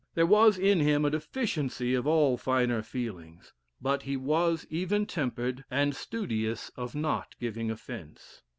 [0.15, 3.53] There was in him a deficiency of all finer feelings.
[3.79, 8.41] But he was even tempered, and studious of not giving offence."